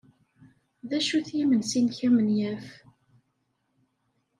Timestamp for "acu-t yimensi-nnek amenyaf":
0.97-2.67